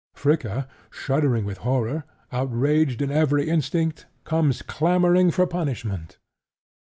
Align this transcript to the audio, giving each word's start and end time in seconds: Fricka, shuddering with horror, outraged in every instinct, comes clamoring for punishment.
Fricka, 0.15 0.67
shuddering 0.89 1.45
with 1.45 1.59
horror, 1.59 2.05
outraged 2.31 3.03
in 3.03 3.11
every 3.11 3.47
instinct, 3.47 4.07
comes 4.23 4.63
clamoring 4.63 5.29
for 5.29 5.45
punishment. 5.45 6.17